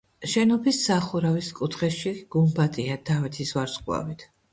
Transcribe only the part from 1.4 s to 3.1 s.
კუთხეში გუმბათია